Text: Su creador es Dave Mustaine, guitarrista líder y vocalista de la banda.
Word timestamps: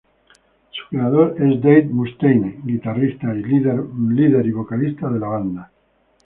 Su 0.71 0.87
creador 0.89 1.35
es 1.39 1.61
Dave 1.61 1.83
Mustaine, 1.85 2.59
guitarrista 2.65 3.31
líder 3.35 4.47
y 4.47 4.51
vocalista 4.51 5.07
de 5.11 5.19
la 5.19 5.27
banda. 5.27 5.71